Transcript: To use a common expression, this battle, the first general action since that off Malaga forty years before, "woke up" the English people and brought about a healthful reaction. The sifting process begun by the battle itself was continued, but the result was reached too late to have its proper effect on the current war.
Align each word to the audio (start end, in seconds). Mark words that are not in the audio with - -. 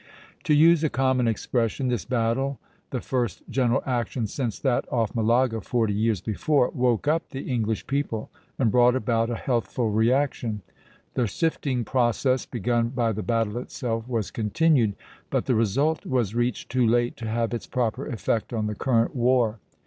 To 0.45 0.55
use 0.55 0.83
a 0.83 0.89
common 0.89 1.27
expression, 1.27 1.89
this 1.89 2.05
battle, 2.05 2.57
the 2.89 3.01
first 3.01 3.43
general 3.51 3.83
action 3.85 4.25
since 4.25 4.57
that 4.57 4.91
off 4.91 5.13
Malaga 5.13 5.61
forty 5.61 5.93
years 5.93 6.21
before, 6.21 6.71
"woke 6.71 7.07
up" 7.07 7.29
the 7.29 7.41
English 7.43 7.85
people 7.85 8.31
and 8.57 8.71
brought 8.71 8.95
about 8.95 9.29
a 9.29 9.35
healthful 9.35 9.91
reaction. 9.91 10.63
The 11.13 11.27
sifting 11.27 11.85
process 11.85 12.47
begun 12.47 12.89
by 12.89 13.11
the 13.11 13.21
battle 13.21 13.59
itself 13.59 14.07
was 14.07 14.31
continued, 14.31 14.95
but 15.29 15.45
the 15.45 15.53
result 15.53 16.03
was 16.03 16.33
reached 16.33 16.71
too 16.71 16.87
late 16.87 17.15
to 17.17 17.27
have 17.27 17.53
its 17.53 17.67
proper 17.67 18.07
effect 18.07 18.51
on 18.53 18.65
the 18.65 18.73
current 18.73 19.15
war. 19.15 19.59